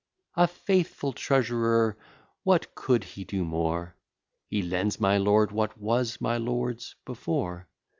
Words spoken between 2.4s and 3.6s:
what could he do